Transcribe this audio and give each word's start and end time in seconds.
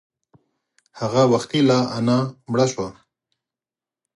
هغه 0.99 1.23
وختي 1.33 1.59
لا 1.69 1.79
انا 1.97 2.17
مړه 2.51 2.65
شوه. 2.73 2.89